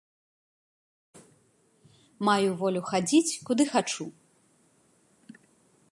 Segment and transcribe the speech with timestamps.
[2.29, 4.05] Маю волю хадзіць, куды хачу.